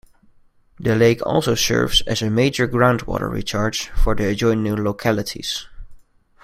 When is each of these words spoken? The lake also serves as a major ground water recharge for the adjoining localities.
The 0.79 0.95
lake 0.95 1.23
also 1.27 1.53
serves 1.53 2.01
as 2.07 2.23
a 2.23 2.31
major 2.31 2.65
ground 2.65 3.03
water 3.03 3.29
recharge 3.29 3.89
for 3.89 4.15
the 4.15 4.29
adjoining 4.29 4.83
localities. 4.83 5.67